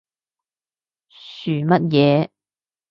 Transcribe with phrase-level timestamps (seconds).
[1.19, 2.29] 噓乜嘢？